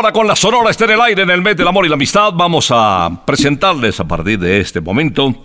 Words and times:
Una 0.00 0.08
hora 0.08 0.12
con 0.14 0.26
la 0.26 0.34
Sonora 0.34 0.70
está 0.70 0.86
en 0.86 0.92
el 0.92 1.00
aire 1.02 1.22
en 1.24 1.28
el 1.28 1.42
mes 1.42 1.58
del 1.58 1.68
amor 1.68 1.84
y 1.84 1.90
la 1.90 1.94
amistad. 1.94 2.32
Vamos 2.32 2.70
a 2.70 3.10
presentarles 3.26 4.00
a 4.00 4.08
partir 4.08 4.38
de 4.38 4.58
este 4.58 4.80
momento 4.80 5.44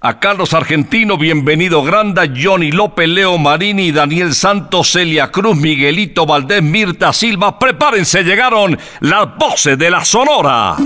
a 0.00 0.20
Carlos 0.20 0.54
Argentino, 0.54 1.18
bienvenido 1.18 1.82
Granda, 1.82 2.22
Johnny 2.32 2.70
López, 2.70 3.08
Leo 3.08 3.38
Marini, 3.38 3.90
Daniel 3.90 4.34
Santos, 4.34 4.92
Celia 4.92 5.32
Cruz, 5.32 5.56
Miguelito 5.56 6.24
Valdés, 6.26 6.62
Mirta 6.62 7.12
Silva. 7.12 7.58
Prepárense, 7.58 8.22
llegaron 8.22 8.78
las 9.00 9.36
voces 9.36 9.76
de 9.76 9.90
la 9.90 10.04
Sonora. 10.04 10.76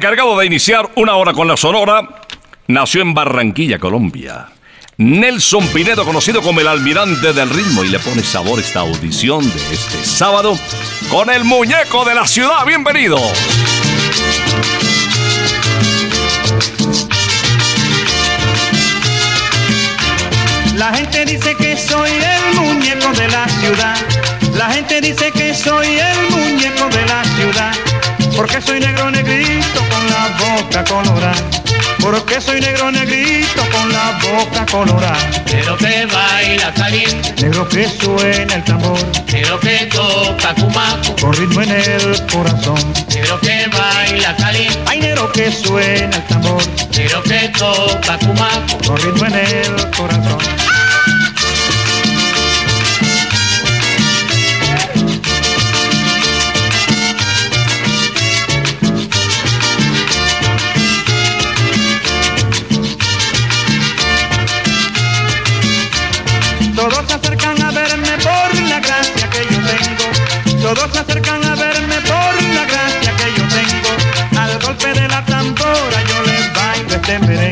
Encargado 0.00 0.38
de 0.38 0.46
iniciar 0.46 0.88
una 0.94 1.14
hora 1.16 1.34
con 1.34 1.46
la 1.46 1.58
Sonora 1.58 2.22
nació 2.68 3.02
en 3.02 3.12
Barranquilla, 3.12 3.78
Colombia. 3.78 4.46
Nelson 4.96 5.66
Pinedo, 5.74 6.06
conocido 6.06 6.40
como 6.40 6.60
el 6.60 6.68
almirante 6.68 7.34
del 7.34 7.50
ritmo, 7.50 7.84
y 7.84 7.88
le 7.88 7.98
pone 7.98 8.22
sabor 8.22 8.58
esta 8.58 8.80
audición 8.80 9.44
de 9.44 9.74
este 9.74 10.02
sábado 10.02 10.58
con 11.10 11.28
el 11.28 11.44
muñeco 11.44 12.06
de 12.06 12.14
la 12.14 12.26
ciudad. 12.26 12.64
Bienvenido. 12.64 13.18
La 20.76 20.94
gente 20.94 21.26
dice 21.26 21.54
que 21.56 21.76
soy 21.76 22.10
el 22.10 22.58
muñeco 22.58 23.12
de 23.12 23.28
la 23.28 23.46
ciudad. 23.46 23.96
La 24.56 24.70
gente 24.70 25.02
dice 25.02 25.30
que 25.30 25.52
soy 25.54 25.88
el 25.88 26.30
muñeco 26.30 26.88
de 26.88 27.06
la 27.06 27.22
ciudad. 27.36 27.74
Porque 28.34 28.62
soy 28.62 28.80
negro 28.80 28.99
boca 30.38 30.84
colorada. 30.84 31.34
Porque 32.00 32.40
soy 32.40 32.60
negro 32.60 32.90
negrito 32.90 33.62
con 33.70 33.92
la 33.92 34.18
boca 34.22 34.64
colorada. 34.66 35.18
Negro 35.52 35.76
que 35.76 36.06
baila 36.06 36.72
Negro 37.40 37.68
que 37.68 37.88
suena 37.88 38.54
el 38.54 38.64
tambor. 38.64 38.98
negro 39.32 39.60
que 39.60 39.86
toca 39.86 40.54
cumaco, 40.54 41.16
Con 41.20 41.32
ritmo 41.34 41.62
en 41.62 41.70
el 41.70 42.26
corazón. 42.26 42.92
negro 43.08 43.40
que 43.40 43.66
baila 43.68 44.36
caliente, 44.36 44.78
Ay, 44.86 45.00
negro 45.00 45.30
que 45.32 45.52
suena 45.52 46.16
el 46.16 46.26
tambor. 46.26 46.62
negro 46.96 47.22
que 47.22 47.48
toca 47.58 48.18
cumaco. 48.18 48.78
Con 48.86 48.96
ritmo 48.96 49.26
en 49.26 49.34
el 49.34 49.90
corazón. 49.90 50.59
Este 77.10 77.50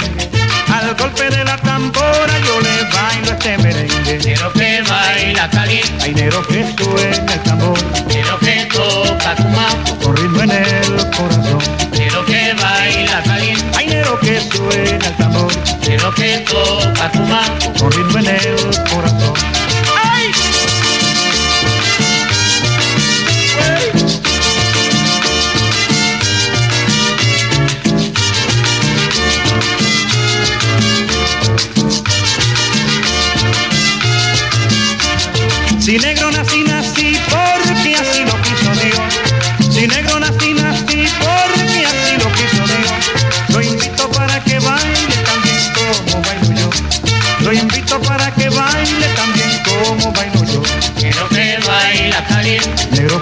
Al 0.73 0.95
golpe 0.95 1.29
de 1.31 1.45
la 1.45 1.57
tambora 1.57 2.39
yo 2.47 2.61
le 2.61 2.85
bailo 2.95 3.33
este 3.33 3.59
merengue. 3.59 4.19
Quiero 4.19 4.53
que 4.53 4.83
baila 4.89 5.51
Cali, 5.51 5.81
dinero 6.05 6.47
que 6.47 6.65
suena 6.79 7.33
el 7.33 7.41
tambor. 7.41 7.77
Quiero 8.09 8.39
que 8.39 8.69
toca 8.73 9.35
tu 9.35 10.05
con 10.05 10.17
ritmo 10.17 10.43
en 10.43 10.51
el 10.53 11.11
corazón. 11.11 11.59
Quiero 11.91 12.25
que 12.25 12.55
baila 12.55 13.21
Cali, 13.25 13.57
dinero 13.77 14.17
que 14.21 14.41
suena 14.43 15.07
el 15.09 15.17
tambor. 15.17 15.53
Quiero 15.83 16.15
que 16.15 16.39
toca 16.49 17.11
tu 17.11 17.81
con 17.81 17.91
ritmo 17.91 18.08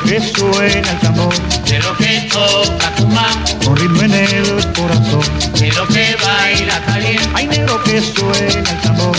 que 0.06 0.20
suena 0.20 0.90
el 0.90 0.98
tambor, 1.00 1.34
quiero 1.64 1.96
que 1.96 2.28
toca 2.32 2.90
Cumaco, 2.96 3.64
con 3.64 3.76
ritmo 3.76 4.02
en 4.02 4.14
el 4.14 4.72
corazón. 4.72 5.22
quiero 5.54 5.86
que 5.88 6.16
baila 6.22 6.80
caliente, 6.86 7.28
Ay, 7.34 7.46
negro 7.48 7.82
que 7.82 8.00
suena 8.00 8.70
el 8.70 8.80
tambor, 8.82 9.16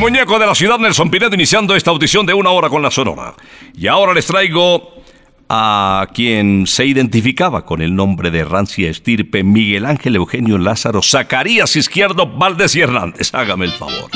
Muñeco 0.00 0.38
de 0.38 0.46
la 0.46 0.54
ciudad 0.54 0.78
Nelson 0.78 1.10
Pinedo 1.10 1.34
iniciando 1.34 1.76
esta 1.76 1.90
audición 1.90 2.24
de 2.24 2.32
una 2.32 2.48
hora 2.48 2.70
con 2.70 2.80
la 2.80 2.90
Sonora. 2.90 3.34
Y 3.76 3.86
ahora 3.86 4.14
les 4.14 4.24
traigo 4.24 4.94
a 5.46 6.08
quien 6.14 6.66
se 6.66 6.86
identificaba 6.86 7.66
con 7.66 7.82
el 7.82 7.94
nombre 7.94 8.30
de 8.30 8.42
rancia 8.42 8.88
estirpe 8.88 9.44
Miguel 9.44 9.84
Ángel 9.84 10.16
Eugenio 10.16 10.56
Lázaro 10.56 11.02
Zacarías 11.02 11.76
Izquierdo 11.76 12.26
Valdés 12.26 12.74
y 12.76 12.80
Hernández. 12.80 13.34
Hágame 13.34 13.66
el 13.66 13.72
favor. 13.72 14.10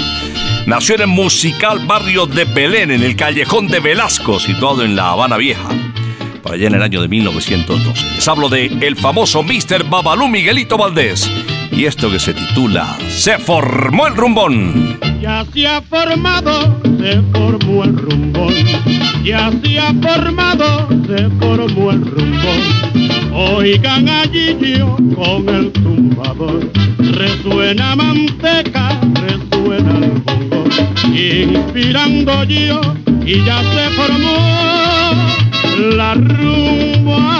Nació 0.66 0.94
en 0.94 1.02
el 1.02 1.08
musical 1.08 1.86
barrio 1.86 2.24
de 2.24 2.46
Belén, 2.46 2.90
en 2.90 3.02
el 3.02 3.14
callejón 3.14 3.68
de 3.68 3.80
Velasco, 3.80 4.40
situado 4.40 4.84
en 4.84 4.96
La 4.96 5.10
Habana 5.10 5.36
Vieja. 5.36 5.68
Para 6.42 6.54
allá 6.54 6.68
en 6.68 6.76
el 6.76 6.82
año 6.82 7.02
de 7.02 7.08
1912. 7.08 8.06
Les 8.14 8.26
hablo 8.26 8.48
de 8.48 8.66
el 8.80 8.96
famoso 8.96 9.42
Mr. 9.42 9.84
Babalú 9.90 10.28
Miguelito 10.28 10.78
Valdés. 10.78 11.30
Y 11.76 11.86
esto 11.86 12.08
que 12.10 12.20
se 12.20 12.32
titula 12.32 12.96
Se 13.08 13.36
formó 13.38 14.06
el 14.06 14.14
rumbón. 14.14 14.98
Ya 15.20 15.44
se 15.52 15.66
ha 15.66 15.82
formado, 15.82 16.80
se 16.98 17.20
formó 17.32 17.84
el 17.84 17.96
rumbón. 17.96 18.54
Ya 19.24 19.50
se 19.62 19.78
ha 19.80 19.92
formado, 19.94 20.88
se 21.06 21.28
formó 21.40 21.90
el 21.90 22.04
rumbón. 22.04 22.94
Oigan 23.32 24.08
allí 24.08 24.56
yo 24.60 24.96
con 25.16 25.48
el 25.48 25.72
tumbador. 25.72 26.70
Resuena 26.98 27.96
manteca, 27.96 29.00
resuena 29.14 29.98
el 29.98 30.10
bongo. 30.22 30.64
Inspirando 31.12 32.44
yo 32.44 32.80
y 33.26 33.44
ya 33.44 33.60
se 33.72 33.90
formó 33.96 34.36
la 35.96 36.14
rumba. 36.14 37.33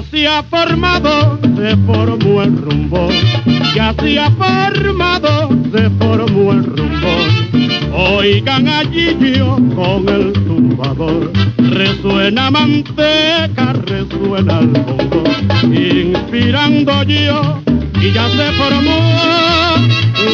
Ya 0.00 0.06
se 0.10 0.26
ha 0.26 0.42
formado, 0.42 1.38
se 1.42 1.76
formó 1.84 2.42
el 2.42 2.56
rumbo. 2.56 3.10
Ya 3.74 3.94
se 4.00 4.18
ha 4.18 4.30
formado, 4.30 5.50
se 5.70 5.90
formó 5.90 6.52
el 6.52 6.64
rumbo. 6.64 8.16
Oigan 8.16 8.66
allí 8.66 9.14
yo 9.36 9.58
con 9.74 10.08
el 10.08 10.32
tumbador. 10.32 11.30
Resuena 11.58 12.50
manteca, 12.50 13.74
resuena 13.74 14.60
el 14.60 14.68
bongo. 14.68 15.22
Inspirando 15.64 17.02
yo 17.02 17.60
y 18.00 18.12
ya 18.12 18.26
se 18.30 18.52
formó 18.52 19.76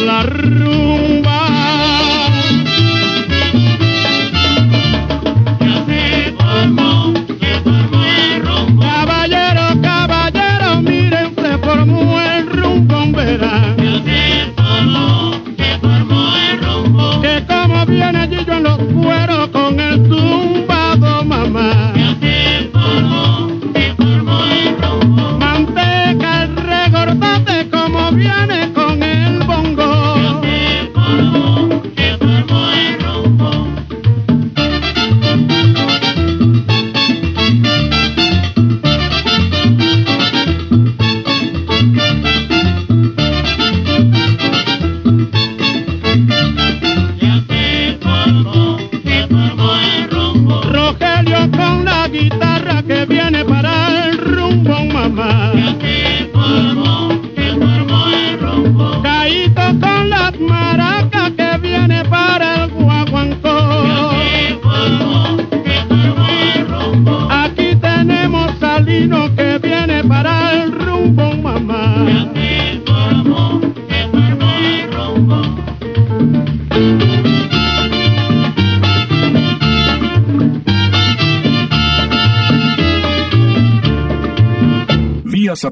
la 0.05 0.23
rumba. 0.23 1.26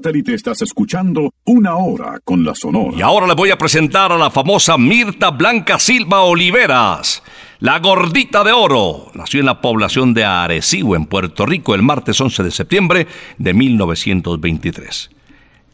Satélite 0.06 0.36
estás 0.36 0.62
escuchando 0.62 1.34
una 1.46 1.78
hora 1.78 2.20
con 2.24 2.46
la 2.46 2.54
Sonora. 2.54 2.96
Y 2.96 3.02
ahora 3.02 3.26
les 3.26 3.36
voy 3.36 3.50
a 3.50 3.58
presentar 3.58 4.12
a 4.12 4.18
la 4.20 4.30
famosa 4.30 4.78
Mirta 4.78 5.32
Blanca 5.32 5.80
Silva 5.80 6.22
Oliveras, 6.22 7.24
la 7.60 7.80
gordita 7.80 8.44
de 8.44 8.52
oro. 8.52 9.10
Nació 9.16 9.40
en 9.40 9.48
la 9.48 9.62
población 9.62 10.14
de 10.14 10.24
Arecibo, 10.24 10.96
en 10.96 11.08
Puerto 11.08 11.48
Rico, 11.48 11.74
el 11.74 11.82
martes 11.82 12.22
11 12.22 12.44
de 12.44 12.52
septiembre 12.52 13.08
de 13.40 13.54
1923. 13.56 15.10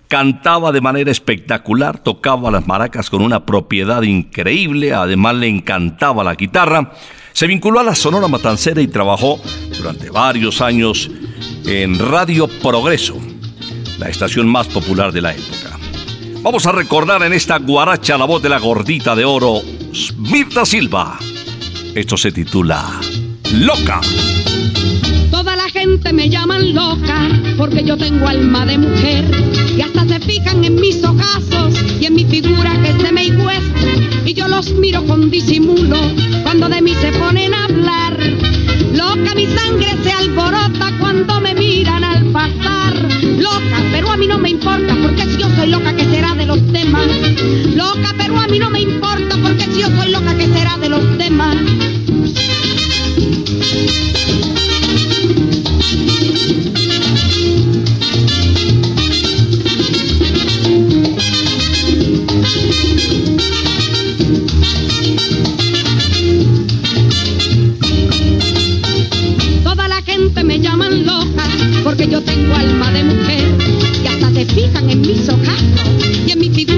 Cantaba 0.07 0.71
de 0.71 0.79
manera 0.79 1.11
espectacular, 1.11 1.99
tocaba 1.99 2.51
las 2.51 2.65
maracas 2.65 3.09
con 3.09 3.21
una 3.21 3.45
propiedad 3.45 4.01
increíble, 4.01 4.93
además 4.93 5.35
le 5.35 5.49
encantaba 5.49 6.23
la 6.23 6.35
guitarra. 6.35 6.93
Se 7.33 7.47
vinculó 7.47 7.81
a 7.81 7.83
la 7.83 7.95
Sonora 7.95 8.29
Matancera 8.29 8.81
y 8.81 8.87
trabajó 8.87 9.41
durante 9.77 10.09
varios 10.09 10.61
años 10.61 11.11
en 11.65 11.99
Radio 11.99 12.47
Progreso, 12.61 13.19
la 14.01 14.09
estación 14.09 14.47
más 14.47 14.67
popular 14.67 15.11
de 15.11 15.21
la 15.21 15.31
época. 15.31 15.77
Vamos 16.41 16.65
a 16.65 16.71
recordar 16.71 17.21
en 17.21 17.33
esta 17.33 17.59
guaracha 17.59 18.17
la 18.17 18.25
voz 18.25 18.41
de 18.41 18.49
la 18.49 18.57
gordita 18.57 19.15
de 19.15 19.23
oro, 19.23 19.61
Mirta 20.17 20.65
Silva. 20.65 21.19
Esto 21.93 22.17
se 22.17 22.31
titula 22.31 22.99
Loca. 23.53 24.01
Toda 25.29 25.55
la 25.55 25.69
gente 25.69 26.13
me 26.13 26.29
llaman 26.29 26.73
loca 26.73 27.29
porque 27.57 27.83
yo 27.83 27.95
tengo 27.95 28.27
alma 28.27 28.65
de 28.65 28.79
mujer 28.79 29.23
y 29.77 29.81
hasta 29.81 30.03
se 30.07 30.19
fijan 30.19 30.63
en 30.63 30.75
mis 30.81 31.03
ojazos 31.03 31.75
y 31.99 32.05
en 32.07 32.15
mi 32.15 32.25
figura 32.25 32.71
que 32.81 32.93
de 32.93 33.11
May 33.11 33.31
West 33.31 34.25
y 34.25 34.33
yo 34.33 34.47
los 34.47 34.71
miro 34.71 35.05
con 35.05 35.29
disimulo 35.29 35.99
cuando 36.41 36.67
de 36.69 36.81
mí 36.81 36.95
se 36.95 37.11
ponen 37.11 37.53
a 37.53 37.65
hablar. 37.65 38.17
Loca 38.93 39.35
mi 39.35 39.45
sangre 39.45 39.95
se 40.03 40.11
alborota 40.11 40.91
cuando 40.99 41.39
me 41.39 41.53
miran 41.53 42.03
al 42.03 42.25
pasar. 42.31 42.80
Loca, 43.41 43.83
pero 43.91 44.11
a 44.11 44.17
mí 44.17 44.27
no 44.27 44.37
me 44.37 44.51
importa 44.51 44.95
porque 45.01 45.25
si 45.25 45.37
yo 45.37 45.49
soy 45.55 45.71
loca 45.71 45.95
que 45.95 46.05
será 46.05 46.35
de 46.35 46.45
los 46.45 46.71
demás. 46.71 47.07
Loca, 47.73 48.13
pero 48.15 48.39
a 48.39 48.47
mí 48.47 48.59
no 48.59 48.69
me 48.69 48.81
importa 48.81 49.35
porque 49.41 49.65
si 49.65 49.81
yo 49.81 49.87
soy 49.87 50.11
loca 50.11 50.37
que 50.37 50.45
será 50.45 50.77
de 50.77 50.89
los 50.89 51.17
demás. 51.17 51.55
Porque 71.91 72.07
yo 72.07 72.21
tengo 72.21 72.55
alma 72.55 72.89
de 72.93 73.03
mujer 73.03 73.43
y 74.01 74.07
hasta 74.07 74.31
se 74.31 74.45
fijan 74.45 74.89
en 74.89 75.01
mis 75.01 75.27
ojazos 75.27 75.89
y 76.25 76.31
en 76.31 76.39
mi 76.39 76.49
figura 76.49 76.70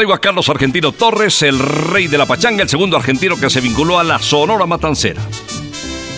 traigo 0.00 0.14
a 0.14 0.18
Carlos 0.18 0.48
Argentino 0.48 0.92
Torres, 0.92 1.42
el 1.42 1.58
rey 1.58 2.06
de 2.06 2.16
la 2.16 2.24
pachanga, 2.24 2.62
el 2.62 2.70
segundo 2.70 2.96
argentino 2.96 3.38
que 3.38 3.50
se 3.50 3.60
vinculó 3.60 3.98
a 3.98 4.02
la 4.02 4.18
Sonora 4.18 4.64
Matancera. 4.64 5.20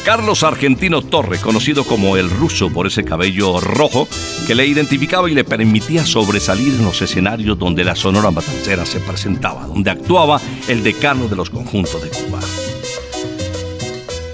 Carlos 0.04 0.44
Argentino 0.44 1.02
Torres, 1.02 1.40
conocido 1.40 1.82
como 1.82 2.16
el 2.16 2.30
ruso 2.30 2.70
por 2.70 2.86
ese 2.86 3.02
cabello 3.02 3.58
rojo 3.58 4.06
que 4.46 4.54
le 4.54 4.68
identificaba 4.68 5.28
y 5.28 5.34
le 5.34 5.42
permitía 5.42 6.06
sobresalir 6.06 6.74
en 6.74 6.84
los 6.84 7.02
escenarios 7.02 7.58
donde 7.58 7.82
la 7.82 7.96
Sonora 7.96 8.30
Matancera 8.30 8.86
se 8.86 9.00
presentaba, 9.00 9.66
donde 9.66 9.90
actuaba 9.90 10.40
el 10.68 10.84
decano 10.84 11.26
de 11.26 11.34
los 11.34 11.50
conjuntos 11.50 12.00
de 12.00 12.08
Cuba. 12.08 12.38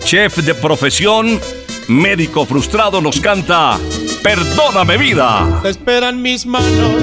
Chef 0.05 0.37
de 0.37 0.55
profesión, 0.57 1.41
médico 1.89 2.45
frustrado, 2.45 3.01
nos 3.01 3.19
canta 3.19 3.79
Perdóname 4.23 4.99
vida. 4.99 5.61
Te 5.63 5.71
esperan 5.71 6.21
mis 6.21 6.45
manos, 6.45 7.03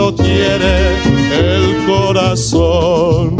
ti 0.00 0.06
solo 0.06 0.14
quiere 0.14 0.96
el 1.32 1.86
corazón. 1.86 3.39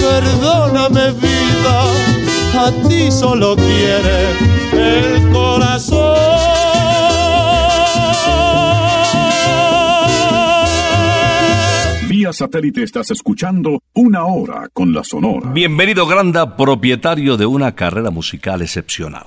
perdóname 0.00 1.12
vida, 1.12 2.66
a 2.66 2.88
ti 2.88 3.10
solo 3.10 3.56
quiere 3.56 4.32
el 4.72 5.30
corazón. 5.32 6.16
Vía 12.08 12.32
satélite 12.32 12.82
estás 12.82 13.10
escuchando 13.10 13.82
Una 13.94 14.24
Hora 14.24 14.68
con 14.72 14.92
la 14.92 15.04
Sonora. 15.04 15.50
Bienvenido 15.52 16.06
Granda, 16.06 16.56
propietario 16.56 17.36
de 17.36 17.46
una 17.46 17.74
carrera 17.74 18.10
musical 18.10 18.62
excepcional. 18.62 19.26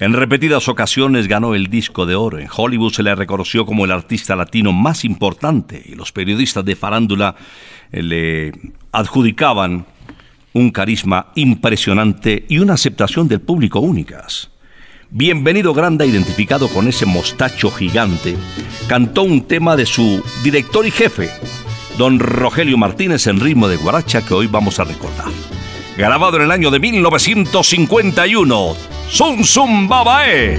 En 0.00 0.12
repetidas 0.12 0.68
ocasiones 0.68 1.28
ganó 1.28 1.54
el 1.54 1.68
disco 1.68 2.04
de 2.04 2.16
oro. 2.16 2.38
En 2.38 2.48
Hollywood 2.54 2.92
se 2.92 3.04
le 3.04 3.14
reconoció 3.14 3.64
como 3.64 3.84
el 3.84 3.92
artista 3.92 4.34
latino 4.34 4.72
más 4.72 5.04
importante 5.04 5.80
y 5.84 5.94
los 5.94 6.10
periodistas 6.10 6.64
de 6.64 6.74
farándula 6.74 7.36
eh, 7.92 8.02
le 8.02 8.52
adjudicaban 8.94 9.86
un 10.52 10.70
carisma 10.70 11.26
impresionante 11.34 12.46
y 12.48 12.58
una 12.58 12.74
aceptación 12.74 13.26
del 13.26 13.40
público 13.40 13.80
únicas. 13.80 14.50
Bienvenido 15.10 15.74
Granda, 15.74 16.06
identificado 16.06 16.68
con 16.68 16.86
ese 16.86 17.04
mostacho 17.04 17.72
gigante, 17.72 18.36
cantó 18.88 19.24
un 19.24 19.42
tema 19.42 19.76
de 19.76 19.84
su 19.84 20.22
director 20.44 20.86
y 20.86 20.92
jefe, 20.92 21.28
don 21.98 22.20
Rogelio 22.20 22.78
Martínez, 22.78 23.26
en 23.26 23.40
ritmo 23.40 23.66
de 23.66 23.76
guaracha 23.76 24.24
que 24.24 24.34
hoy 24.34 24.46
vamos 24.46 24.78
a 24.78 24.84
recordar. 24.84 25.26
Grabado 25.96 26.36
en 26.36 26.44
el 26.44 26.50
año 26.52 26.70
de 26.70 26.78
1951, 26.78 28.76
Sun 29.08 29.44
Sun 29.44 29.88
Babae. 29.88 30.56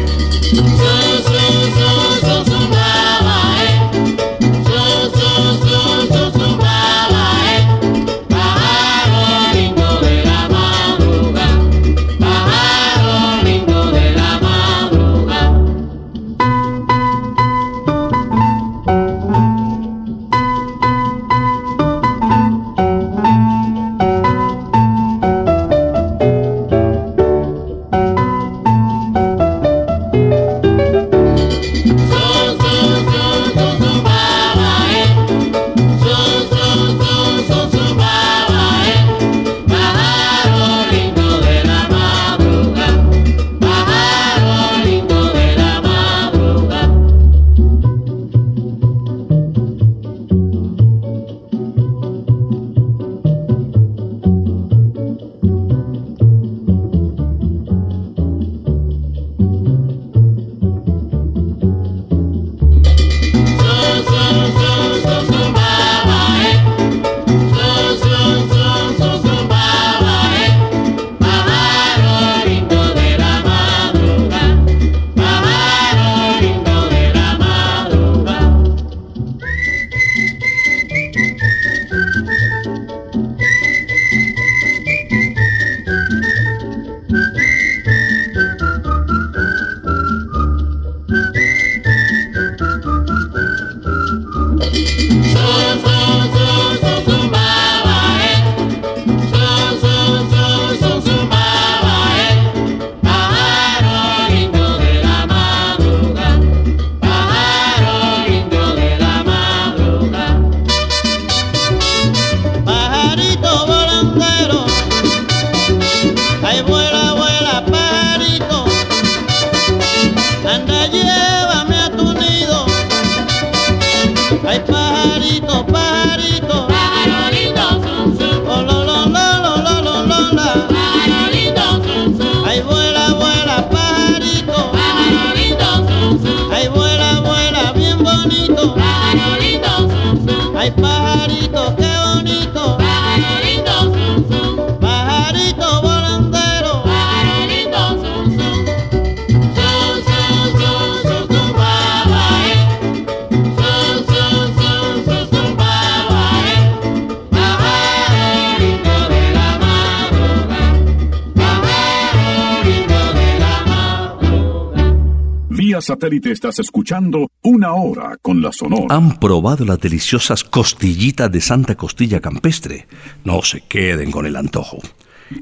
Satélite 165.85 166.31
estás 166.31 166.57
escuchando 166.57 167.29
Una 167.43 167.73
Hora 167.73 168.17
con 168.19 168.41
la 168.41 168.51
Sonora. 168.51 168.87
¿Han 168.89 169.19
probado 169.19 169.63
las 169.65 169.79
deliciosas 169.79 170.43
costillitas 170.43 171.31
de 171.31 171.39
Santa 171.39 171.75
Costilla 171.75 172.19
Campestre? 172.19 172.87
No 173.23 173.43
se 173.43 173.61
queden 173.61 174.09
con 174.09 174.25
el 174.25 174.35
antojo. 174.35 174.79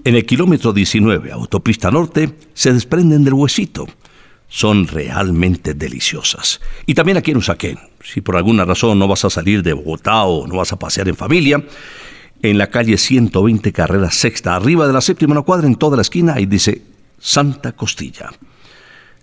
En 0.03 0.15
el 0.15 0.25
kilómetro 0.25 0.73
19, 0.73 1.31
autopista 1.31 1.89
norte, 1.89 2.35
se 2.53 2.73
desprenden 2.73 3.23
del 3.23 3.35
huesito. 3.35 3.87
Son 4.49 4.85
realmente 4.85 5.73
deliciosas. 5.73 6.59
Y 6.85 6.93
también 6.93 7.17
aquí 7.17 7.31
en 7.31 7.37
Usaquén. 7.37 7.79
Si 8.03 8.19
por 8.19 8.35
alguna 8.35 8.65
razón 8.65 8.99
no 8.99 9.07
vas 9.07 9.23
a 9.23 9.29
salir 9.29 9.63
de 9.63 9.71
Bogotá 9.71 10.23
o 10.25 10.45
no 10.45 10.57
vas 10.57 10.73
a 10.73 10.77
pasear 10.77 11.07
en 11.07 11.15
familia, 11.15 11.63
en 12.41 12.57
la 12.57 12.67
calle 12.67 12.97
120 12.97 13.71
Carrera 13.71 14.11
Sexta, 14.11 14.57
arriba 14.57 14.87
de 14.87 14.93
la 14.93 14.99
séptima 14.99 15.31
una 15.31 15.43
cuadra, 15.43 15.67
en 15.67 15.75
toda 15.75 15.95
la 15.95 16.01
esquina, 16.01 16.33
ahí 16.33 16.45
dice 16.45 16.81
Santa 17.17 17.71
Costilla 17.71 18.29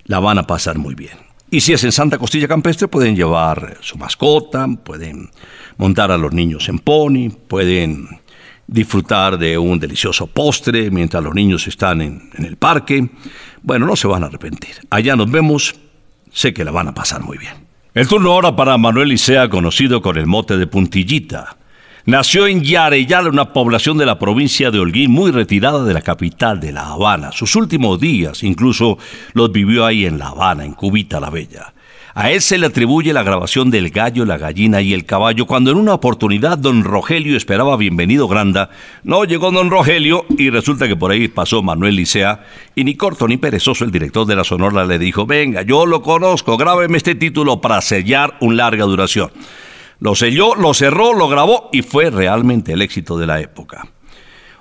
la 0.05 0.21
van 0.21 0.39
a 0.39 0.47
pasar 0.47 0.79
muy 0.79 0.95
bien. 0.95 1.31
Y 1.51 1.61
si 1.61 1.73
es 1.73 1.83
en 1.83 1.91
Santa 1.91 2.19
Costilla 2.19 2.47
Campestre, 2.47 2.87
pueden 2.87 3.17
llevar 3.17 3.79
su 3.81 3.99
mascota, 3.99 4.69
pueden 4.85 5.31
montar 5.79 6.13
a 6.13 6.19
los 6.19 6.33
niños 6.33 6.69
en 6.69 6.79
pony, 6.79 7.31
pueden 7.49 8.09
disfrutar 8.69 9.37
de 9.37 9.59
un 9.59 9.81
delicioso 9.81 10.29
postre 10.29 10.93
mientras 10.93 11.23
los 11.25 11.35
niños 11.35 11.67
están 11.67 12.01
en, 12.03 12.31
el 12.39 12.57
parque. 12.57 13.11
Bueno, 13.63 13.87
no 13.87 13.97
se 13.97 14.07
van 14.07 14.23
a 14.23 14.27
arrepentir. 14.27 14.77
Allá 14.91 15.17
nos 15.17 15.29
vemos, 15.29 15.75
sé 16.33 16.55
que 16.55 16.65
la 16.65 16.71
van 16.71 16.87
a 16.87 16.95
pasar 16.95 17.23
muy 17.23 17.37
bien. 17.37 17.55
El 17.95 18.07
turno 18.07 18.31
ahora 18.31 18.55
para 18.55 18.79
Manuel 18.79 19.13
Isea, 19.13 19.49
conocido 19.49 20.01
con 20.01 20.17
el 20.17 20.27
mote 20.27 20.57
de 20.57 20.69
Puntillita. 20.69 21.57
Nació 22.11 22.49
en 22.49 22.65
Yareyal, 22.65 23.29
una 23.29 23.53
población 23.53 23.97
de 23.97 24.05
la 24.05 24.19
provincia 24.19 24.73
de 24.73 24.81
Holguín 24.81 25.13
muy 25.13 25.31
retirada 25.31 25.85
de 25.85 25.95
la 25.95 26.03
capital 26.03 26.59
de 26.59 26.73
La 26.73 26.89
Habana. 26.89 27.31
Sus 27.31 27.55
últimos 27.55 28.01
días 28.01 28.43
incluso 28.43 28.99
los 29.33 29.53
vivió 29.53 29.87
ahí 29.87 30.07
en 30.07 30.19
La 30.19 30.31
Habana, 30.31 30.65
en 30.65 30.73
Cubita 30.73 31.21
la 31.21 31.31
Bella. 31.31 31.73
A 32.15 32.33
él 32.33 32.41
se 32.41 32.59
le 32.59 32.67
atribuye 32.67 33.13
la 33.13 33.23
grabación 33.23 33.71
del 33.71 33.91
gallo, 33.91 34.25
la 34.25 34.39
gallina 34.39 34.81
y 34.81 34.93
el 34.93 35.05
caballo, 35.05 35.47
cuando 35.47 35.71
en 35.71 35.77
una 35.77 35.95
oportunidad 35.95 36.59
don 36.59 36.83
Rogelio 36.83 37.37
esperaba 37.37 37.77
bienvenido 37.77 38.27
Granda, 38.27 38.71
no 39.05 39.23
llegó 39.23 39.53
don 39.53 39.71
Rogelio 39.71 40.27
y 40.37 40.51
resulta 40.51 40.89
que 40.89 40.97
por 40.97 41.13
ahí 41.13 41.29
pasó 41.29 41.63
Manuel 41.63 41.95
Licea 41.95 42.45
y 42.75 42.83
ni 42.83 42.97
corto 42.97 43.29
ni 43.29 43.37
perezoso 43.37 43.85
el 43.85 43.93
director 43.93 44.27
de 44.27 44.35
la 44.35 44.43
Sonora 44.43 44.85
le 44.85 44.99
dijo, 44.99 45.27
venga, 45.27 45.63
yo 45.63 45.87
lo 45.87 46.03
conozco, 46.03 46.57
grábeme 46.57 46.97
este 46.97 47.15
título 47.15 47.61
para 47.61 47.81
sellar 47.81 48.37
un 48.41 48.57
larga 48.57 48.85
duración. 48.85 49.31
Lo 50.01 50.15
selló, 50.15 50.55
lo 50.55 50.73
cerró, 50.73 51.13
lo 51.13 51.29
grabó 51.29 51.69
y 51.73 51.83
fue 51.83 52.09
realmente 52.09 52.73
el 52.73 52.81
éxito 52.81 53.19
de 53.19 53.27
la 53.27 53.41
época. 53.41 53.87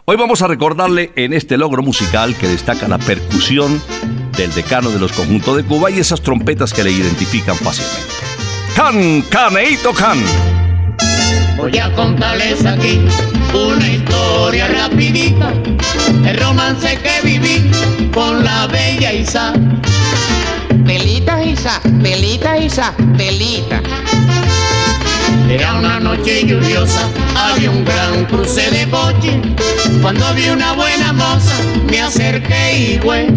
Hoy 0.04 0.17
vamos 0.17 0.41
a 0.41 0.47
recordarle 0.47 1.13
en 1.15 1.32
este 1.32 1.58
logro 1.58 1.82
musical 1.82 2.36
que 2.36 2.49
destaca 2.49 2.89
la 2.89 2.97
percusión 2.97 3.82
del 4.36 4.54
decano 4.54 4.89
de 4.89 4.99
los 4.99 5.13
conjuntos 5.13 5.56
de 5.56 5.63
Cuba 5.63 5.91
y 5.91 5.99
esas 5.99 6.21
trompetas 6.21 6.73
que 6.73 6.84
le 6.84 6.91
identifican 6.91 7.56
fácilmente. 7.56 8.13
Can, 8.75 9.21
caneito 9.30 9.93
can. 9.93 10.19
Voy 11.56 11.78
a 11.78 11.93
contarles 11.95 12.65
aquí 12.65 12.99
una 13.54 13.88
historia 13.88 14.67
rapidita, 14.67 15.54
el 16.25 16.38
romance 16.38 16.99
que 17.02 17.25
viví 17.25 17.71
con 18.13 18.43
la 18.43 18.67
bella 18.67 19.13
Isa. 19.13 19.54
Pelita, 20.86 21.41
Isa, 21.43 21.82
pelita, 22.02 22.58
Isa, 22.58 22.93
pelita. 23.17 23.82
Era 25.50 25.74
una 25.74 26.00
noche 26.00 26.46
lluviosa, 26.46 27.10
había 27.36 27.72
un 27.72 27.84
gran 27.84 28.26
cruce 28.26 28.70
de 28.70 28.88
coche. 28.88 29.42
Cuando 30.00 30.32
vi 30.36 30.48
una 30.50 30.74
buena 30.74 31.12
moza, 31.12 31.56
me 31.90 32.00
acerqué 32.02 32.78
y 32.78 32.98
güey. 33.00 33.28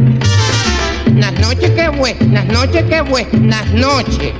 Las 1.16 1.32
noches 1.40 1.70
que 1.70 1.88
buenas 1.88 2.44
noches 2.48 2.84
que 2.84 3.00
buenas 3.00 3.66
noches. 3.72 4.34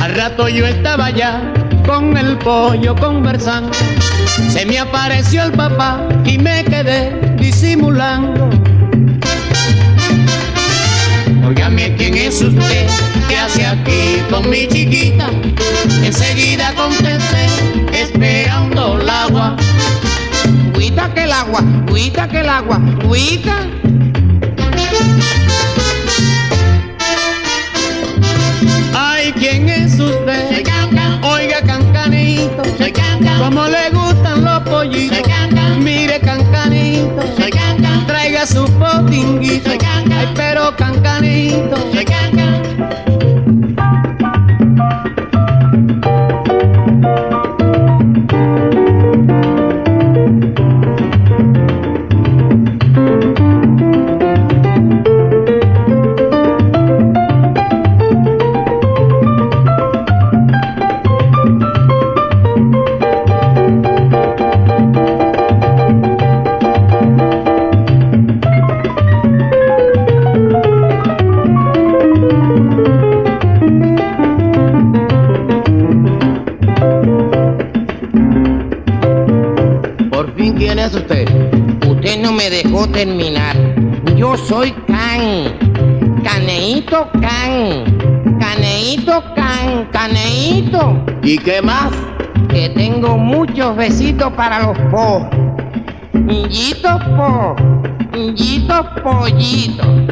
Al 0.00 0.14
rato 0.14 0.48
yo 0.48 0.66
estaba 0.66 1.10
ya 1.10 1.52
con 1.86 2.16
el 2.16 2.38
pollo 2.38 2.96
conversando. 2.96 3.76
Se 4.48 4.64
me 4.64 4.78
apareció 4.78 5.42
el 5.42 5.52
papá 5.52 6.08
y 6.24 6.38
me 6.38 6.64
quedé 6.64 7.12
disimulando. 7.36 8.48
Óigame, 11.46 11.94
¿quién 11.96 12.16
es 12.16 12.40
usted? 12.40 12.86
¿Qué 13.28 13.36
hace 13.36 13.66
aquí 13.66 14.22
con 14.30 14.48
mi 14.48 14.66
chiquita? 14.66 15.11
Agua, 22.52 22.78
cuita. 23.06 23.56
Ay, 28.94 29.32
¿quién 29.32 29.68
es 29.68 29.98
usted? 29.98 30.48
Soy 30.50 30.62
Cancan. 30.62 31.24
Oiga, 31.24 31.62
cancanito. 31.62 32.62
Soy 32.76 32.92
Cancan. 32.92 33.38
¿Cómo 33.38 33.66
le 33.68 33.88
gustan 33.90 34.44
los 34.44 34.60
pollitos? 34.64 35.18
Soy 35.18 35.26
Cancan. 35.32 35.82
Mire, 35.82 36.20
cancanito. 36.20 37.22
Soy 37.38 37.50
Cancan. 37.50 38.06
Traiga 38.06 38.46
su 38.46 38.64
potinguito. 38.78 39.70
Soy 39.70 39.78
Cancan. 39.78 40.12
Ay, 40.12 40.28
pero 40.34 40.76
cancanito. 40.76 41.76
Soy 41.92 42.04
Cancan. 42.04 42.21
Terminar. 82.92 83.56
Yo 84.16 84.36
soy 84.36 84.72
Can. 84.86 86.22
Caneito 86.22 87.08
Can. 87.20 88.38
Caneito 88.38 89.22
Can. 89.34 89.88
Caneito. 89.90 91.04
¿Y 91.22 91.38
qué 91.38 91.60
más? 91.62 91.92
Que 92.48 92.68
tengo 92.70 93.16
muchos 93.16 93.76
besitos 93.76 94.32
para 94.34 94.62
los 94.62 94.78
po. 94.90 95.28
Yitos 96.48 97.02
po. 97.16 97.56
Yitos 98.34 98.86
pollitos. 99.02 100.11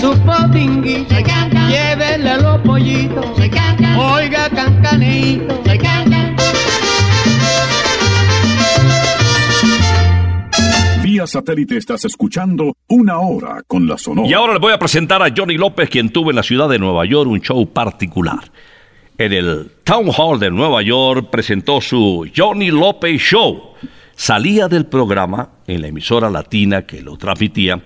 Su 0.00 0.18
potinguito. 0.20 1.14
Los 2.42 2.60
pollitos. 2.62 3.26
Oiga, 3.98 4.48
cancanito. 4.50 5.62
Soy 5.64 5.78
Cancan. 5.78 6.36
Vía 11.02 11.26
satélite 11.26 11.76
estás 11.76 12.04
escuchando 12.04 12.74
Una 12.88 13.18
Hora 13.18 13.62
con 13.66 13.86
la 13.86 13.98
Sonora. 13.98 14.28
Y 14.28 14.32
ahora 14.32 14.54
les 14.54 14.60
voy 14.60 14.72
a 14.72 14.78
presentar 14.78 15.22
a 15.22 15.32
Johnny 15.36 15.56
López, 15.56 15.90
quien 15.90 16.10
tuvo 16.10 16.30
en 16.30 16.36
la 16.36 16.42
ciudad 16.42 16.68
de 16.68 16.78
Nueva 16.78 17.04
York 17.04 17.28
un 17.28 17.40
show 17.40 17.66
particular. 17.66 18.40
En 19.18 19.32
el 19.32 19.70
Town 19.84 20.10
Hall 20.16 20.38
de 20.38 20.50
Nueva 20.50 20.82
York 20.82 21.28
presentó 21.30 21.80
su 21.80 22.28
Johnny 22.34 22.70
López 22.70 23.20
Show. 23.20 23.74
Salía 24.14 24.68
del 24.68 24.86
programa 24.86 25.50
en 25.66 25.82
la 25.82 25.88
emisora 25.88 26.30
latina 26.30 26.82
que 26.82 27.02
lo 27.02 27.16
transmitía 27.16 27.80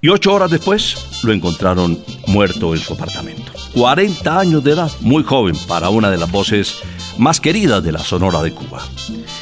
y 0.00 0.08
ocho 0.08 0.32
horas 0.32 0.50
después 0.50 1.20
lo 1.22 1.32
encontraron 1.32 1.98
muerto 2.26 2.74
en 2.74 2.80
su 2.80 2.94
apartamento. 2.94 3.52
40 3.74 4.38
años 4.38 4.64
de 4.64 4.72
edad, 4.72 4.90
muy 5.00 5.22
joven 5.22 5.56
para 5.66 5.88
una 5.88 6.10
de 6.10 6.18
las 6.18 6.30
voces 6.30 6.80
más 7.18 7.40
queridas 7.40 7.82
de 7.82 7.92
la 7.92 7.98
Sonora 7.98 8.42
de 8.42 8.52
Cuba. 8.52 8.82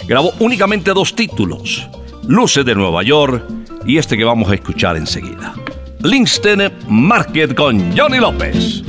Grabó 0.06 0.32
únicamente 0.38 0.92
dos 0.92 1.14
títulos, 1.14 1.86
Luces 2.26 2.64
de 2.64 2.74
Nueva 2.74 3.02
York 3.02 3.44
y 3.84 3.98
este 3.98 4.16
que 4.16 4.24
vamos 4.24 4.50
a 4.50 4.54
escuchar 4.54 4.96
enseguida. 4.96 5.54
Linston 6.00 6.72
Market 6.88 7.54
con 7.54 7.96
Johnny 7.96 8.18
López. 8.18 8.82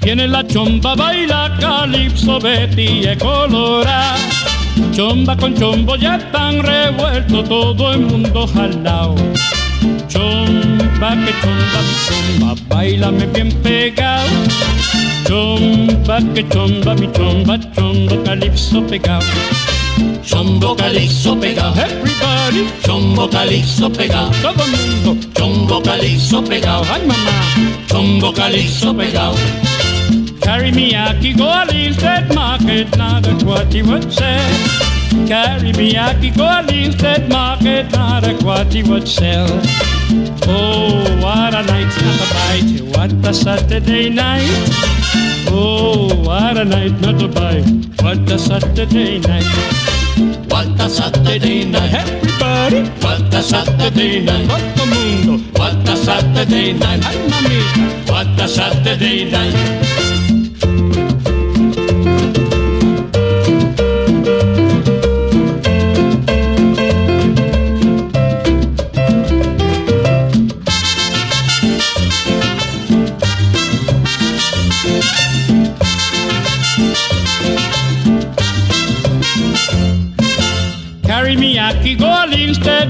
Tiene 0.00 0.26
la 0.28 0.46
chomba, 0.46 0.94
baila 0.94 1.56
calipso, 1.60 2.40
Betty 2.40 3.06
es 3.06 3.18
colorada. 3.18 4.16
Chomba 4.92 5.36
con 5.36 5.54
chombo 5.54 5.96
ya 5.96 6.16
están 6.16 6.62
revueltos, 6.62 7.48
todo 7.48 7.92
el 7.92 8.00
mundo 8.00 8.46
jalao. 8.46 9.14
Chomba 10.08 11.10
que 11.24 11.32
chomba, 11.40 11.80
mi 11.86 11.94
chomba, 12.06 12.54
bailame 12.68 13.26
bien 13.26 13.50
pegado. 13.62 14.28
Chomba 15.26 16.18
que 16.34 16.46
chomba, 16.48 16.94
mi 16.94 17.08
chomba, 17.12 17.58
chombo 17.74 18.22
calipso 18.24 18.82
pegado. 18.86 19.24
Chombo 20.24 20.76
calipso 20.76 21.38
pegado, 21.38 21.74
everybody. 21.80 22.66
Chombo 22.84 23.28
calipso 23.30 23.90
pegado, 23.90 24.30
todo 24.42 24.64
el 24.64 24.70
mundo. 24.70 25.28
Chombo 25.34 25.82
calipso 25.82 26.42
pegado, 26.42 26.84
ay 26.92 27.02
mamá. 27.06 27.32
Chombo 27.88 28.32
calipso 28.32 28.94
pegado. 28.94 29.34
Carry 30.42 30.72
me 30.72 30.92
go 30.92 31.46
a 31.46 31.66
Linstead 31.66 32.34
market, 32.34 32.96
now 32.96 33.20
that's 33.20 33.44
what 33.44 33.72
would 33.74 34.12
say. 34.12 34.38
Carry 35.26 35.72
me 35.72 35.92
go 35.92 36.44
a 36.44 36.62
Linstead 36.66 37.28
market, 37.28 37.90
now 37.92 38.20
that's 38.20 38.42
what 38.42 38.74
would 38.88 39.08
sell. 39.08 39.48
Oh, 40.48 41.04
what 41.22 41.54
a 41.54 41.62
night, 41.62 41.92
not 42.02 42.20
a 42.20 42.28
bite, 42.34 42.96
what 42.96 43.26
a 43.28 43.32
Saturday 43.34 44.08
night. 44.08 44.48
Oh, 45.48 46.14
what 46.24 46.56
a 46.56 46.64
night, 46.64 47.00
not 47.00 47.22
a 47.22 47.28
bite, 47.28 47.64
what 48.02 48.30
a 48.30 48.38
Saturday 48.38 49.18
night. 49.18 49.44
What 50.50 50.80
a 50.80 50.88
Saturday 50.88 51.64
night, 51.64 51.94
everybody. 51.94 52.88
What 53.00 53.34
a 53.34 53.42
Saturday 53.42 54.24
night, 54.24 54.48
todo 54.48 54.86
mundo. 54.86 55.38
What 55.58 55.88
a 55.88 55.96
Saturday 55.96 56.72
night, 56.72 57.04
ay 57.04 57.16
mamita. 57.30 58.10
What 58.10 58.40
a 58.40 58.48
Saturday 58.48 59.30
night. 59.30 60.09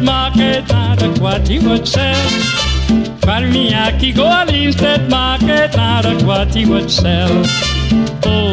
Instead 0.01 0.15
Market, 0.15 0.69
not 0.69 1.19
what 1.19 1.47
he 1.47 1.59
would 1.59 1.87
sell. 1.87 2.31
Balmiaki 3.21 4.15
go 4.17 4.27
al 4.27 4.49
Instead 4.49 5.11
Market, 5.11 5.77
not 5.77 6.23
what 6.23 6.55
he 6.55 6.65
would 6.65 6.91
sell. 6.91 7.29
Oh, 8.25 8.49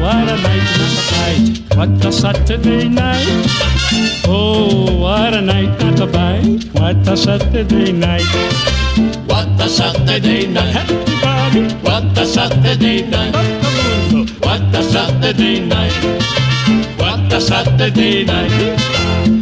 what 0.00 0.26
a 0.26 0.36
night, 0.40 0.64
not 0.78 0.96
a 0.96 1.04
bite. 1.12 1.76
What 1.76 2.04
a 2.06 2.10
Saturday 2.10 2.88
night. 2.88 3.26
Oh, 4.26 4.96
what 4.98 5.34
a 5.34 5.42
night, 5.42 5.78
not 5.80 6.00
a 6.00 6.06
bite. 6.06 6.64
What 6.72 7.06
a 7.06 7.14
Saturday 7.14 7.92
night. 7.92 8.24
What 9.26 9.60
a 9.60 9.68
Saturday 9.68 10.46
night. 10.46 10.76
Everybody, 10.76 11.74
What 11.84 12.18
a 12.18 12.24
Saturday 12.24 13.02
night. 13.06 13.34
What 14.40 14.74
a 14.74 14.82
Saturday 14.82 15.60
night. 15.60 15.92
What 16.96 17.32
a 17.32 17.40
Saturday 17.40 18.24
night. 18.24 19.35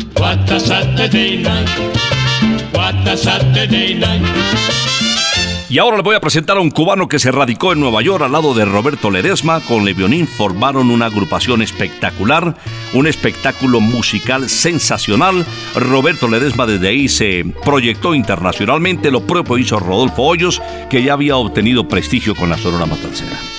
Y 5.68 5.78
ahora 5.78 5.96
les 5.96 6.04
voy 6.04 6.14
a 6.14 6.20
presentar 6.20 6.56
a 6.56 6.60
un 6.60 6.70
cubano 6.70 7.08
que 7.08 7.18
se 7.18 7.32
radicó 7.32 7.72
en 7.72 7.80
Nueva 7.80 8.00
York 8.00 8.22
al 8.22 8.32
lado 8.32 8.54
de 8.54 8.64
Roberto 8.64 9.10
Ledesma. 9.10 9.60
Con 9.60 9.84
Levionín 9.84 10.28
formaron 10.28 10.90
una 10.90 11.06
agrupación 11.06 11.62
espectacular, 11.62 12.54
un 12.92 13.06
espectáculo 13.06 13.80
musical 13.80 14.48
sensacional. 14.48 15.44
Roberto 15.74 16.28
Ledesma 16.28 16.64
desde 16.66 16.88
ahí 16.88 17.08
se 17.08 17.44
proyectó 17.64 18.14
internacionalmente. 18.14 19.10
Lo 19.10 19.26
propio 19.26 19.58
hizo 19.58 19.80
Rodolfo 19.80 20.22
Hoyos, 20.22 20.62
que 20.88 21.02
ya 21.02 21.14
había 21.14 21.36
obtenido 21.36 21.88
prestigio 21.88 22.36
con 22.36 22.50
la 22.50 22.56
Sonora 22.56 22.86
Matancera. 22.86 23.53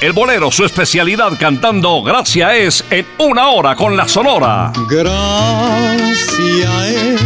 El 0.00 0.12
bolero, 0.12 0.50
su 0.50 0.64
especialidad 0.64 1.32
cantando 1.38 2.02
Gracia 2.02 2.54
es 2.54 2.84
en 2.90 3.06
una 3.18 3.48
hora 3.48 3.74
con 3.74 3.96
la 3.96 4.06
Sonora. 4.06 4.70
Gracia 4.90 6.88
es 6.88 7.22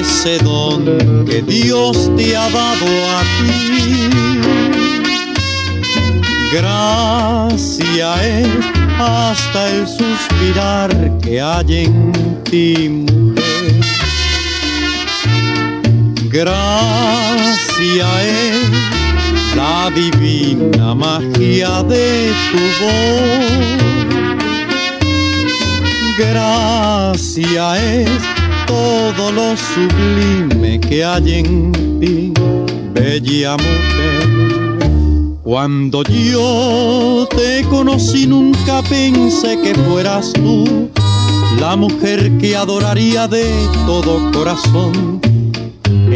ese 0.00 0.38
don 0.38 1.26
que 1.26 1.42
Dios 1.42 2.10
te 2.16 2.34
ha 2.34 2.48
dado 2.48 2.86
a 2.86 3.22
ti. 3.38 4.10
Gracia 6.50 8.26
es 8.26 8.48
hasta 8.98 9.68
el 9.68 9.86
suspirar 9.86 11.18
que 11.22 11.42
hay 11.42 11.84
en 11.84 12.42
ti, 12.44 12.88
mujer. 12.88 13.80
Gracia 16.30 18.22
es 18.22 18.99
la 19.70 19.90
divina 19.90 20.94
magia 20.94 21.82
de 21.92 22.32
tu 22.50 22.62
voz. 22.80 23.80
Gracia 26.18 27.66
es 27.78 28.20
todo 28.66 29.24
lo 29.38 29.48
sublime 29.56 30.80
que 30.80 31.04
hay 31.04 31.28
en 31.40 31.50
ti, 32.00 32.32
bella 32.94 33.56
mujer. 33.66 34.26
Cuando 35.42 36.02
yo 36.04 37.28
te 37.36 37.64
conocí 37.74 38.26
nunca 38.26 38.82
pensé 38.82 39.50
que 39.62 39.74
fueras 39.86 40.32
tú 40.32 40.90
la 41.60 41.76
mujer 41.76 42.18
que 42.38 42.56
adoraría 42.56 43.28
de 43.28 43.46
todo 43.86 44.30
corazón. 44.32 45.20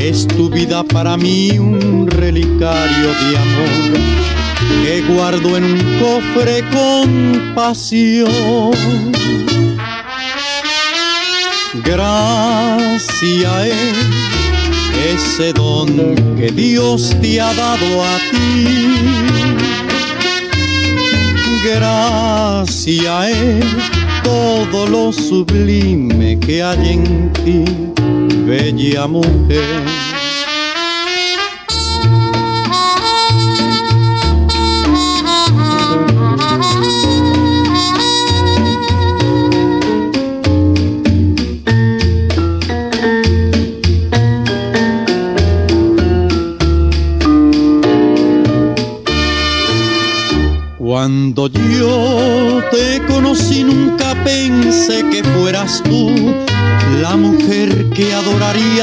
Es 0.05 0.27
tu 0.27 0.51
vida 0.51 0.85
para 0.85 1.17
mí 1.17 1.59
un 1.59 2.07
relicario 2.07 3.09
de 3.09 3.39
amor 3.39 3.99
que 4.85 5.01
guardo 5.01 5.57
en 5.57 5.65
un 5.65 5.99
cofre 5.99 6.63
con 6.71 7.55
pasión. 7.55 9.13
Gracia 11.83 13.67
es 13.67 13.97
ese 15.15 15.55
don 15.55 16.37
que 16.37 16.51
Dios 16.53 17.17
te 17.23 17.41
ha 17.41 17.55
dado 17.55 18.05
a 18.05 18.19
ti. 18.31 18.67
Gracia 21.65 23.31
es 23.31 24.04
todo 24.25 24.87
lo 24.87 25.13
sublime 25.13 26.39
que 26.41 26.63
hay 26.63 26.95
en 26.95 27.33
ti, 27.33 27.65
bella 28.45 29.07
mujer. 29.07 30.14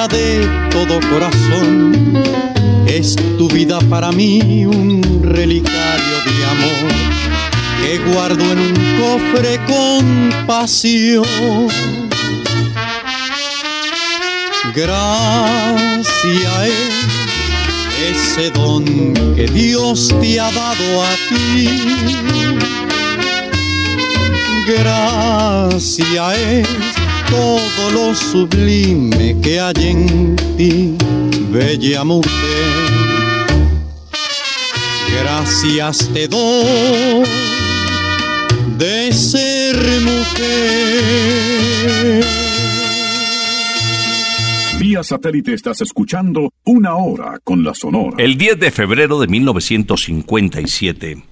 De 0.07 0.47
todo 0.71 0.99
corazón. 1.09 2.13
Es 2.87 3.15
tu 3.37 3.47
vida 3.47 3.79
para 3.89 4.11
mí 4.11 4.65
un 4.65 5.21
relicario 5.23 6.17
de 6.25 6.45
amor 6.45 6.91
que 7.81 7.97
guardo 8.11 8.43
en 8.51 8.59
un 8.59 8.73
cofre 8.99 9.59
con 9.67 10.45
pasión. 10.47 11.25
Gracia 14.73 16.67
es 16.67 18.31
ese 18.35 18.49
don 18.51 18.85
que 19.35 19.45
Dios 19.47 20.13
te 20.19 20.39
ha 20.39 20.51
dado 20.51 21.03
a 21.03 21.11
ti. 21.29 21.69
Gracia 24.67 26.35
es 26.35 27.00
todo 27.31 27.91
lo 27.91 28.13
sublime 28.13 29.39
que 29.41 29.59
hay 29.59 29.73
en 29.87 30.35
ti, 30.57 30.95
bella 31.49 32.03
mujer. 32.03 32.29
Gracias 35.17 36.09
te 36.13 36.27
doy 36.27 37.23
de 38.77 39.13
ser 39.13 39.75
mujer. 40.01 41.31
Vía 44.77 45.03
satélite 45.03 45.53
estás 45.53 45.79
escuchando 45.81 46.51
Una 46.65 46.95
Hora 46.95 47.39
con 47.43 47.63
la 47.63 47.73
Sonora. 47.73 48.17
El 48.17 48.37
10 48.37 48.59
de 48.59 48.71
febrero 48.71 49.19
de 49.19 49.27
1957, 49.27 51.23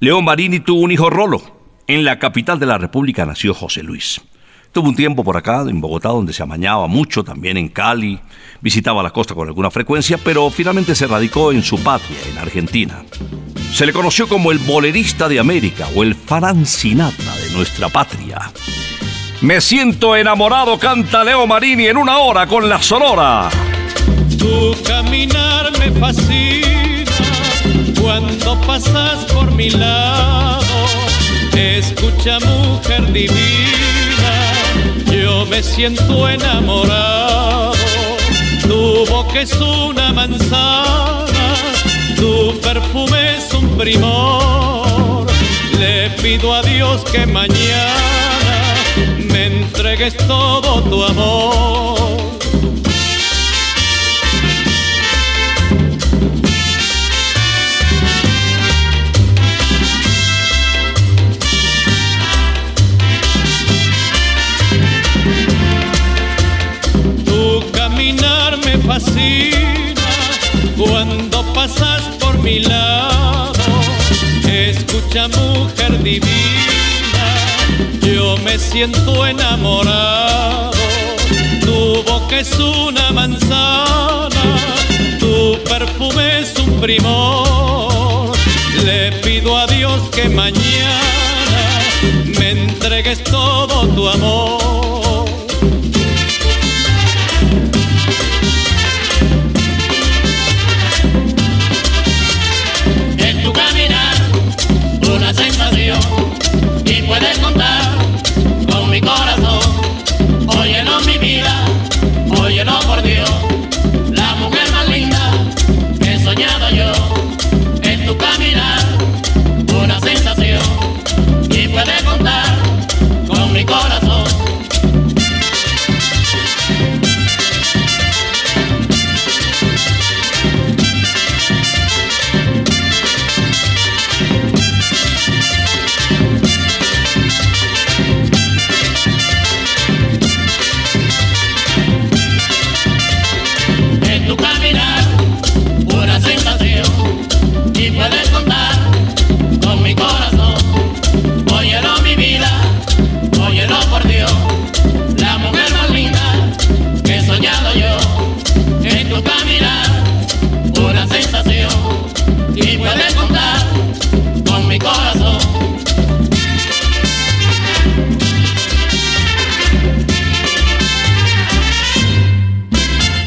León 0.00 0.24
Marini 0.24 0.58
tuvo 0.60 0.80
un 0.80 0.90
hijo 0.90 1.08
Rolo. 1.08 1.60
En 1.86 2.04
la 2.04 2.18
capital 2.18 2.58
de 2.58 2.66
la 2.66 2.78
República 2.78 3.24
nació 3.26 3.54
José 3.54 3.82
Luis. 3.82 4.20
Tuvo 4.72 4.88
un 4.88 4.94
tiempo 4.94 5.24
por 5.24 5.36
acá, 5.36 5.62
en 5.62 5.80
Bogotá, 5.80 6.10
donde 6.10 6.32
se 6.32 6.44
amañaba 6.44 6.86
mucho, 6.86 7.24
también 7.24 7.56
en 7.56 7.68
Cali, 7.68 8.20
visitaba 8.60 9.02
la 9.02 9.10
costa 9.10 9.34
con 9.34 9.48
alguna 9.48 9.70
frecuencia, 9.70 10.16
pero 10.22 10.48
finalmente 10.48 10.94
se 10.94 11.08
radicó 11.08 11.50
en 11.50 11.62
su 11.62 11.82
patria, 11.82 12.18
en 12.30 12.38
Argentina. 12.38 13.02
Se 13.72 13.84
le 13.84 13.92
conoció 13.92 14.28
como 14.28 14.52
el 14.52 14.58
bolerista 14.58 15.28
de 15.28 15.40
América 15.40 15.88
o 15.96 16.04
el 16.04 16.14
Frank 16.14 16.64
Sinatra 16.66 17.36
de 17.36 17.50
nuestra 17.50 17.88
patria. 17.88 18.52
Me 19.40 19.60
siento 19.60 20.14
enamorado, 20.14 20.78
canta 20.78 21.24
Leo 21.24 21.46
Marini 21.46 21.86
en 21.86 21.96
una 21.96 22.18
hora 22.18 22.46
con 22.46 22.68
la 22.68 22.80
Sonora. 22.80 23.48
Tu 24.38 24.76
caminar 24.86 25.72
me 25.78 25.90
fascina 25.98 27.10
cuando 28.00 28.60
pasas 28.60 29.24
por 29.32 29.50
mi 29.52 29.70
lado. 29.70 30.60
Escucha, 31.56 32.38
mujer 32.40 33.12
divina, 33.12 33.89
me 35.46 35.62
siento 35.62 36.28
enamorado. 36.28 37.72
Tu 38.62 39.06
boca 39.06 39.40
es 39.40 39.52
una 39.54 40.12
manzana, 40.12 41.54
tu 42.16 42.58
perfume 42.60 43.36
es 43.36 43.52
un 43.54 43.68
primor. 43.76 45.26
Le 45.78 46.10
pido 46.22 46.54
a 46.54 46.62
Dios 46.62 47.02
que 47.10 47.26
mañana 47.26 48.74
me 49.32 49.46
entregues 49.46 50.16
todo 50.16 50.82
tu 50.82 51.04
amor. 51.04 51.99
Mi 72.42 72.60
lado. 72.60 73.52
Escucha, 74.48 75.28
mujer 75.28 76.02
divina, 76.02 77.26
yo 78.02 78.36
me 78.38 78.58
siento 78.58 79.26
enamorado. 79.26 80.72
Tu 81.60 82.02
boca 82.04 82.40
es 82.40 82.52
una 82.58 83.10
manzana, 83.12 84.28
tu 85.18 85.58
perfume 85.64 86.40
es 86.40 86.54
un 86.58 86.80
primor. 86.80 88.32
Le 88.84 89.12
pido 89.22 89.56
a 89.56 89.66
Dios 89.66 90.00
que 90.10 90.28
mañana 90.28 91.80
me 92.38 92.50
entregues 92.50 93.22
todo 93.24 93.86
tu 93.88 94.08
amor. 94.08 94.69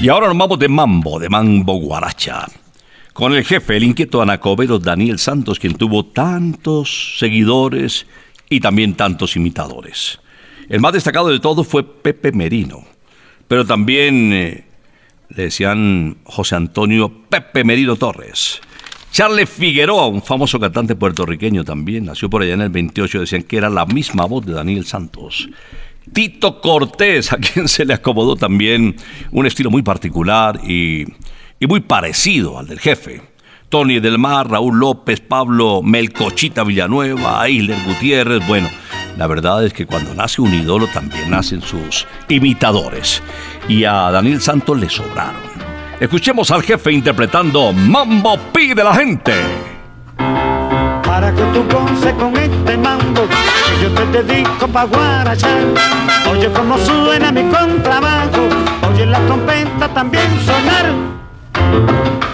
Y 0.03 0.09
ahora 0.09 0.27
nos 0.27 0.37
vamos 0.37 0.59
de 0.59 0.67
mambo, 0.67 1.17
de 1.17 1.29
mambo 1.29 1.75
guaracha. 1.75 2.45
Con 3.13 3.33
el 3.33 3.45
jefe, 3.45 3.77
el 3.77 3.85
inquieto 3.85 4.21
anacobero 4.21 4.77
Daniel 4.77 5.17
Santos, 5.17 5.59
quien 5.59 5.75
tuvo 5.75 6.07
tantos 6.07 7.15
seguidores 7.19 8.05
y 8.49 8.59
también 8.59 8.95
tantos 8.95 9.37
imitadores. 9.37 10.19
El 10.67 10.81
más 10.81 10.91
destacado 10.91 11.29
de 11.29 11.39
todos 11.39 11.65
fue 11.65 11.85
Pepe 11.85 12.33
Merino, 12.33 12.83
pero 13.47 13.65
también 13.65 14.33
eh, 14.33 14.65
le 15.29 15.43
decían 15.43 16.17
José 16.25 16.57
Antonio 16.57 17.09
Pepe 17.29 17.63
Merino 17.63 17.95
Torres. 17.95 18.59
Charles 19.13 19.49
Figueroa, 19.49 20.07
un 20.07 20.21
famoso 20.21 20.59
cantante 20.59 20.97
puertorriqueño 20.97 21.63
también, 21.63 22.03
nació 22.03 22.29
por 22.29 22.41
allá 22.41 22.55
en 22.55 22.61
el 22.61 22.71
28, 22.71 23.21
decían 23.21 23.43
que 23.43 23.55
era 23.55 23.69
la 23.69 23.85
misma 23.85 24.25
voz 24.25 24.45
de 24.45 24.51
Daniel 24.51 24.85
Santos. 24.85 25.47
Tito 26.11 26.61
Cortés, 26.61 27.31
a 27.31 27.37
quien 27.37 27.67
se 27.67 27.85
le 27.85 27.93
acomodó 27.93 28.35
también 28.35 28.95
un 29.31 29.45
estilo 29.45 29.71
muy 29.71 29.81
particular 29.81 30.59
y, 30.67 31.05
muy 31.61 31.79
parecido 31.79 32.59
al 32.59 32.67
del 32.67 32.79
jefe. 32.79 33.21
Tony 33.69 33.99
del 33.99 34.19
Mar, 34.19 34.49
Raúl 34.49 34.77
López, 34.77 35.21
Pablo 35.21 35.81
Melcochita 35.81 36.63
Villanueva, 36.63 37.41
Aisler 37.41 37.77
Gutiérrez. 37.87 38.45
Bueno, 38.47 38.69
la 39.17 39.27
verdad 39.27 39.65
es 39.65 39.73
que 39.73 39.85
cuando 39.85 40.13
nace 40.13 40.41
un 40.41 40.53
ídolo 40.53 40.87
también 40.87 41.31
nacen 41.31 41.61
sus 41.61 42.05
imitadores. 42.29 43.23
Y 43.67 43.85
a 43.85 44.11
Daniel 44.11 44.41
Santos 44.41 44.79
le 44.79 44.89
sobraron. 44.89 45.41
Escuchemos 45.99 46.51
al 46.51 46.63
jefe 46.63 46.91
interpretando 46.91 47.71
Mambo 47.71 48.37
pide 48.51 48.83
la 48.83 48.93
gente. 48.93 49.33
Para 51.13 51.31
que 51.31 51.43
tú 51.53 51.63
goces 51.71 52.11
con 52.15 52.35
este 52.35 52.75
mambo 52.75 53.21
que 53.27 53.83
yo 53.83 53.91
te 53.91 54.23
dedico 54.23 54.67
pa' 54.67 54.85
guarachar. 54.85 55.61
Oye 56.31 56.51
cómo 56.51 56.75
suena 56.79 57.31
mi 57.31 57.43
contrabajo, 57.51 58.49
oye 58.89 59.05
la 59.05 59.19
trompeta 59.27 59.89
también 59.89 60.27
sonar. 60.43 62.32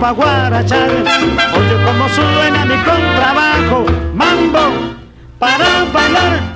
Pa' 0.00 0.12
guarachar. 0.12 0.90
Oye 0.90 1.76
cómo 1.84 2.08
suena 2.08 2.64
mi 2.64 2.76
contrabajo, 2.76 3.86
mambo 4.14 4.94
para 5.38 5.84
bailar. 5.92 6.53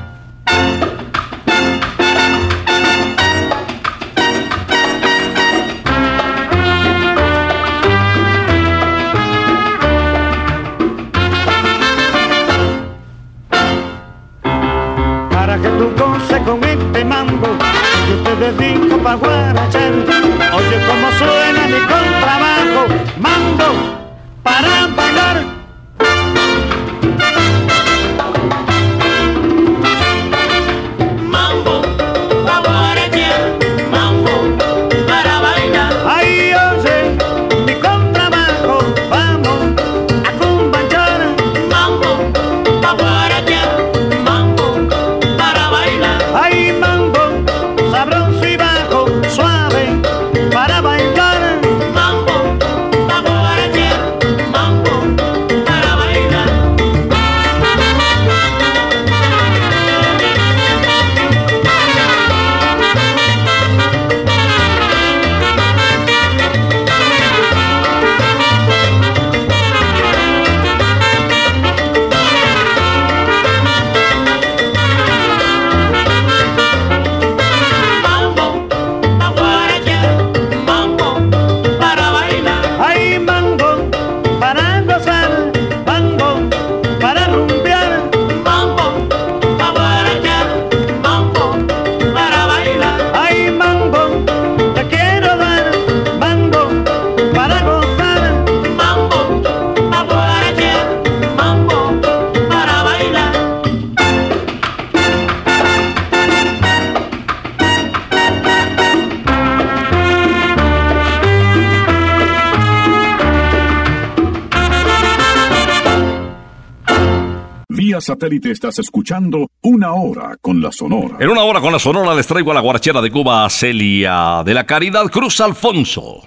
Satélite 118.09 118.51
estás 118.51 118.79
escuchando 118.79 119.51
Una 119.61 119.93
Hora 119.93 120.39
con 120.41 120.63
la 120.63 120.73
Sonora. 120.73 121.19
En 121.21 121.29
una 121.29 121.43
hora 121.43 121.61
con 121.61 121.75
la 121.75 121.79
Sonora 121.79 122.15
les 122.15 122.27
traigo 122.27 122.51
a 122.53 122.55
la 122.55 122.63
guarachera 122.63 123.03
de 123.03 123.11
Cuba, 123.11 123.47
Celia 123.51 124.43
de 124.47 124.55
la 124.55 124.65
Caridad 124.65 125.05
Cruz 125.11 125.43
Alfonso. 125.43 126.27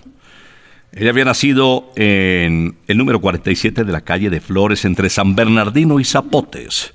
Ella 0.91 1.09
había 1.09 1.25
nacido 1.25 1.91
en 1.95 2.77
el 2.85 2.97
número 2.99 3.19
47 3.19 3.83
de 3.83 3.91
la 3.91 4.01
calle 4.01 4.29
de 4.29 4.41
Flores 4.41 4.85
entre 4.85 5.09
San 5.09 5.35
Bernardino 5.35 5.99
y 5.99 6.05
Zapotes. 6.05 6.93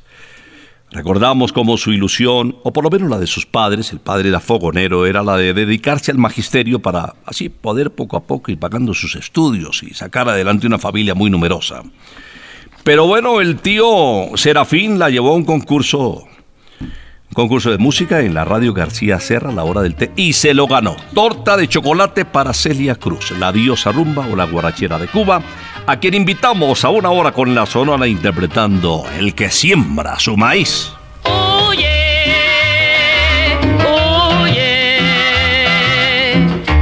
Recordamos 0.92 1.52
cómo 1.52 1.76
su 1.78 1.92
ilusión, 1.92 2.56
o 2.62 2.72
por 2.72 2.84
lo 2.84 2.90
menos 2.90 3.10
la 3.10 3.18
de 3.18 3.26
sus 3.26 3.44
padres, 3.44 3.90
el 3.90 3.98
padre 3.98 4.28
era 4.28 4.38
fogonero, 4.38 5.04
era 5.04 5.24
la 5.24 5.36
de 5.36 5.52
dedicarse 5.52 6.12
al 6.12 6.18
magisterio 6.18 6.78
para 6.78 7.16
así 7.24 7.48
poder 7.48 7.90
poco 7.90 8.16
a 8.16 8.22
poco 8.22 8.52
ir 8.52 8.60
pagando 8.60 8.94
sus 8.94 9.16
estudios 9.16 9.82
y 9.82 9.94
sacar 9.94 10.28
adelante 10.28 10.68
una 10.68 10.78
familia 10.78 11.16
muy 11.16 11.28
numerosa. 11.28 11.82
Pero 12.86 13.04
bueno, 13.08 13.40
el 13.40 13.56
tío 13.56 14.28
Serafín 14.36 15.00
la 15.00 15.10
llevó 15.10 15.30
a 15.30 15.34
un 15.34 15.44
concurso, 15.44 16.22
un 16.80 17.34
concurso 17.34 17.72
de 17.72 17.78
música 17.78 18.20
en 18.20 18.32
la 18.32 18.44
radio 18.44 18.72
García 18.72 19.18
Serra 19.18 19.50
la 19.50 19.64
hora 19.64 19.82
del 19.82 19.96
té 19.96 20.12
y 20.14 20.34
se 20.34 20.54
lo 20.54 20.68
ganó. 20.68 20.94
Torta 21.12 21.56
de 21.56 21.66
chocolate 21.66 22.24
para 22.24 22.54
Celia 22.54 22.94
Cruz, 22.94 23.32
la 23.40 23.50
diosa 23.50 23.90
rumba 23.90 24.28
o 24.30 24.36
la 24.36 24.44
guarachera 24.44 25.00
de 25.00 25.08
Cuba, 25.08 25.42
a 25.84 25.96
quien 25.98 26.14
invitamos 26.14 26.84
a 26.84 26.90
una 26.90 27.10
hora 27.10 27.32
con 27.32 27.56
la 27.56 27.66
sonora 27.66 28.06
interpretando 28.06 29.02
El 29.18 29.34
que 29.34 29.50
siembra 29.50 30.20
su 30.20 30.36
maíz. 30.36 30.92
Oye, 31.24 31.90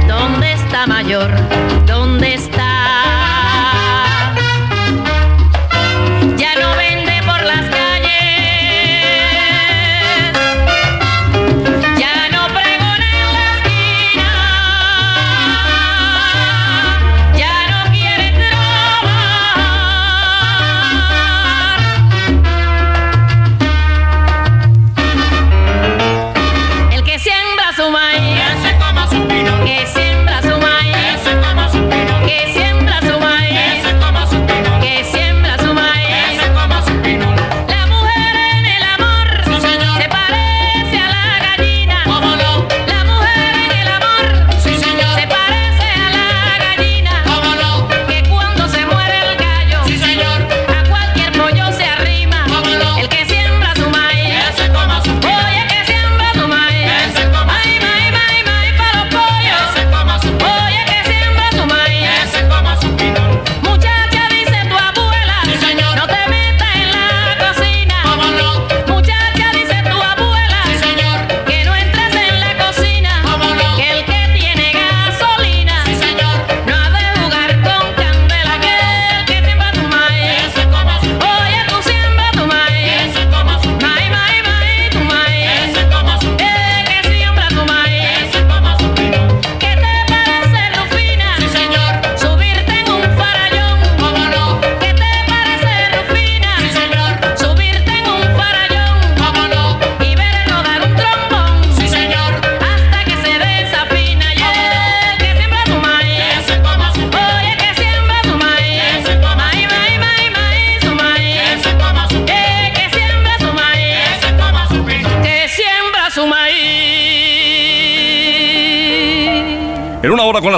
¿dónde 0.07 0.53
está 0.53 0.85
mayor? 0.85 1.31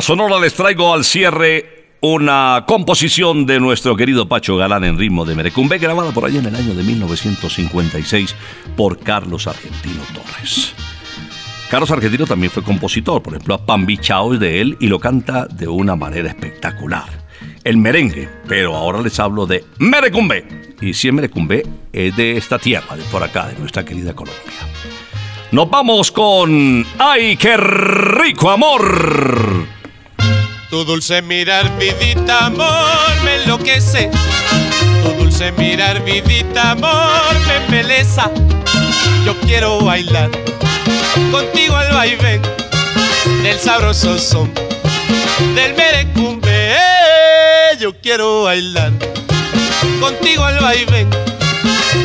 Sonora 0.07 0.39
les 0.39 0.53
traigo 0.53 0.93
al 0.93 1.03
cierre 1.03 1.97
una 1.99 2.63
composición 2.65 3.45
de 3.45 3.59
nuestro 3.59 3.97
querido 3.97 4.29
Pacho 4.29 4.55
Galán 4.55 4.85
en 4.85 4.97
ritmo 4.97 5.25
de 5.25 5.35
Merecumbe, 5.35 5.79
grabada 5.79 6.13
por 6.13 6.23
allá 6.23 6.39
en 6.39 6.45
el 6.45 6.55
año 6.55 6.73
de 6.73 6.81
1956 6.81 8.33
por 8.77 8.99
Carlos 8.99 9.47
Argentino 9.47 10.01
Torres. 10.13 10.73
Carlos 11.69 11.91
Argentino 11.91 12.25
también 12.25 12.53
fue 12.53 12.63
compositor, 12.63 13.21
por 13.21 13.33
ejemplo, 13.33 13.55
a 13.55 13.65
Pambi 13.65 13.97
Chao 13.97 14.33
es 14.33 14.39
de 14.39 14.61
él 14.61 14.77
y 14.79 14.87
lo 14.87 14.97
canta 14.97 15.45
de 15.45 15.67
una 15.67 15.97
manera 15.97 16.29
espectacular. 16.29 17.09
El 17.65 17.75
merengue, 17.75 18.29
pero 18.47 18.77
ahora 18.77 19.01
les 19.01 19.19
hablo 19.19 19.45
de 19.45 19.65
Merecumbe. 19.77 20.75
Y 20.79 20.93
si 20.93 21.09
es 21.09 21.13
Merecumbe, 21.13 21.63
es 21.91 22.15
de 22.15 22.37
esta 22.37 22.57
tierra, 22.57 22.95
de 22.95 23.03
por 23.11 23.23
acá, 23.23 23.47
de 23.47 23.59
nuestra 23.59 23.83
querida 23.83 24.13
Colombia. 24.13 24.53
Nos 25.51 25.69
vamos 25.69 26.13
con 26.13 26.85
¡Ay, 26.97 27.35
qué 27.35 27.57
rico 27.57 28.49
amor! 28.51 29.56
Tu 30.69 30.83
dulce 30.83 31.21
mirar, 31.21 31.71
vidita, 31.77 32.47
amor, 32.47 33.23
me 33.23 33.35
enloquece. 33.35 34.11
Tu 35.01 35.09
dulce 35.23 35.51
mirar, 35.53 36.03
vidita, 36.03 36.71
amor, 36.71 37.33
me 37.47 37.55
embeleza. 37.55 38.29
Yo 39.25 39.33
quiero 39.41 39.79
bailar 39.79 40.29
contigo 41.31 41.75
al 41.75 41.93
vaivén 41.93 42.41
del 43.43 43.57
sabroso 43.59 44.17
son 44.17 44.53
del 45.55 45.73
merecumbe. 45.75 46.75
Yo 47.79 47.93
quiero 48.01 48.43
bailar 48.43 48.91
contigo 50.01 50.43
al 50.43 50.59
vaivén 50.59 51.09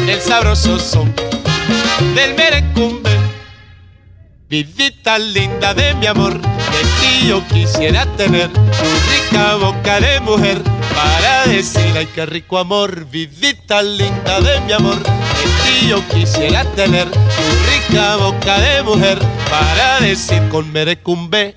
del 0.06 0.20
sabroso 0.20 0.78
son 0.78 1.12
del 2.14 2.34
merecumbe. 2.34 3.10
Vidita 4.48 5.18
linda 5.18 5.74
de 5.74 5.94
mi 5.94 6.06
amor, 6.06 6.38
yo 7.26 7.46
quisiera 7.48 8.06
tener 8.16 8.50
tu 8.52 8.88
rica 9.10 9.56
boca 9.56 10.00
de 10.00 10.20
mujer 10.20 10.62
para 10.94 11.46
decir 11.46 11.96
ay 11.96 12.06
qué 12.14 12.26
rico 12.26 12.58
amor. 12.58 13.06
Vidita 13.06 13.82
linda 13.82 14.40
de 14.40 14.60
mi 14.62 14.72
amor, 14.72 15.02
ti 15.64 15.88
yo 15.88 16.06
quisiera 16.08 16.64
tener 16.76 17.08
tu 17.10 17.44
rica 17.70 18.16
boca 18.16 18.58
de 18.58 18.82
mujer 18.82 19.18
para 19.50 20.00
decir 20.00 20.42
con 20.48 20.72
merecumbe. 20.72 21.56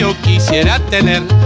yo 0.00 0.16
quisiera 0.22 0.78
tener 0.78 1.22
tu 1.28 1.36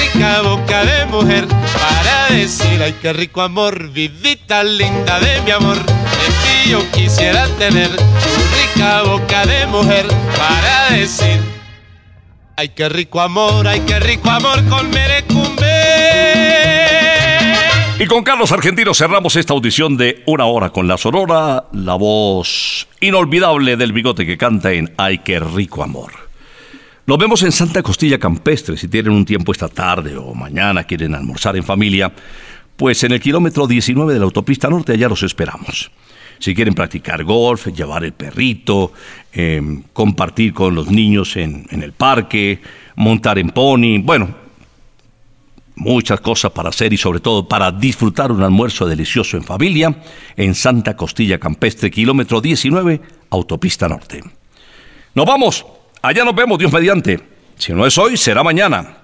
rica 0.00 0.40
boca 0.40 0.82
de 0.82 1.04
mujer 1.06 1.46
para 1.46 2.34
decir 2.34 2.82
ay 2.82 2.94
qué 3.02 3.12
rico 3.12 3.42
amor. 3.42 3.90
Vidita 3.90 4.64
linda 4.64 5.20
de 5.20 5.42
mi 5.42 5.50
amor, 5.50 5.76
de 5.76 6.28
ti 6.42 6.70
yo 6.70 6.90
quisiera 6.92 7.46
tener 7.58 7.94
tu 7.94 8.04
rica 8.56 9.02
boca 9.02 9.44
de 9.44 9.66
mujer 9.66 10.06
para 10.38 10.96
decir 10.96 11.38
ay 12.56 12.70
qué 12.70 12.88
rico 12.88 13.20
amor, 13.20 13.68
ay 13.68 13.80
qué 13.80 14.00
rico 14.00 14.30
amor 14.30 14.66
con 14.70 14.88
merecumbe. 14.88 15.66
Y 17.98 18.06
con 18.06 18.22
Carlos 18.22 18.52
Argentino 18.52 18.94
cerramos 18.94 19.36
esta 19.36 19.52
audición 19.52 19.98
de 19.98 20.22
una 20.24 20.46
hora 20.46 20.70
con 20.70 20.88
la 20.88 20.96
Sonora, 20.96 21.64
la 21.72 21.94
voz 21.96 22.88
inolvidable 23.00 23.76
del 23.76 23.92
bigote 23.92 24.24
que 24.24 24.38
canta 24.38 24.72
en 24.72 24.94
Ay, 24.96 25.18
qué 25.18 25.40
rico 25.40 25.82
amor. 25.82 26.27
Nos 27.08 27.16
vemos 27.16 27.42
en 27.42 27.52
Santa 27.52 27.82
Costilla 27.82 28.18
Campestre 28.18 28.76
si 28.76 28.86
tienen 28.86 29.12
un 29.12 29.24
tiempo 29.24 29.50
esta 29.50 29.68
tarde 29.68 30.14
o 30.18 30.34
mañana 30.34 30.84
quieren 30.84 31.14
almorzar 31.14 31.56
en 31.56 31.64
familia, 31.64 32.12
pues 32.76 33.02
en 33.02 33.12
el 33.12 33.18
kilómetro 33.18 33.66
19 33.66 34.12
de 34.12 34.18
la 34.18 34.26
autopista 34.26 34.68
norte 34.68 34.92
allá 34.92 35.08
los 35.08 35.22
esperamos. 35.22 35.90
Si 36.38 36.54
quieren 36.54 36.74
practicar 36.74 37.24
golf, 37.24 37.68
llevar 37.68 38.04
el 38.04 38.12
perrito, 38.12 38.92
eh, 39.32 39.62
compartir 39.94 40.52
con 40.52 40.74
los 40.74 40.90
niños 40.90 41.34
en, 41.38 41.66
en 41.70 41.82
el 41.82 41.94
parque, 41.94 42.60
montar 42.96 43.38
en 43.38 43.52
pony, 43.52 44.02
bueno, 44.02 44.28
muchas 45.76 46.20
cosas 46.20 46.52
para 46.52 46.68
hacer 46.68 46.92
y 46.92 46.98
sobre 46.98 47.20
todo 47.20 47.48
para 47.48 47.72
disfrutar 47.72 48.30
un 48.30 48.42
almuerzo 48.42 48.84
delicioso 48.84 49.38
en 49.38 49.44
familia 49.44 49.96
en 50.36 50.54
Santa 50.54 50.94
Costilla 50.94 51.38
Campestre, 51.38 51.90
kilómetro 51.90 52.42
19, 52.42 53.00
autopista 53.30 53.88
norte. 53.88 54.22
Nos 55.14 55.24
vamos, 55.24 55.64
allá 56.02 56.24
nos 56.24 56.34
vemos, 56.34 56.58
Dios 56.58 56.72
mediante. 56.72 57.20
Si 57.56 57.72
no 57.72 57.86
es 57.86 57.96
hoy, 57.98 58.16
será 58.16 58.42
mañana. 58.42 58.98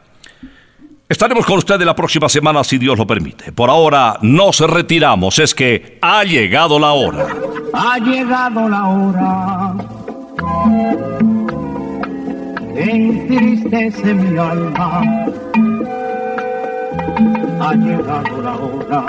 Estaremos 1.09 1.45
con 1.45 1.59
ustedes 1.59 1.85
la 1.85 1.95
próxima 1.95 2.29
semana 2.29 2.65
si 2.65 2.79
Dios 2.79 2.97
lo 2.97 3.07
permite. 3.07 3.53
Por 3.53 3.69
ahora 3.69 4.19
nos 4.23 4.61
retiramos, 4.61 5.39
es 5.39 5.55
que 5.55 5.99
ha 6.01 6.25
llegado 6.25 6.79
la 6.79 6.93
hora. 6.93 7.27
Ha 7.75 7.99
llegado 7.99 8.69
la 8.69 8.89
hora. 8.89 9.75
Entristece 12.77 14.15
mi 14.15 14.39
alma. 14.39 15.03
Ha 17.61 17.75
llegado 17.75 18.43
la 18.43 18.55
hora 18.57 19.07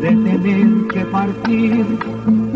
de 0.00 0.08
tener 0.08 0.88
que 0.92 1.00
partir. 1.06 2.55